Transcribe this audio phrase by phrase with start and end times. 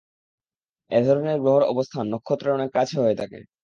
[0.91, 3.39] এধরণের গ্রহের অবস্থান নক্ষত্রের অনেক কাছে হয়ে থাকে।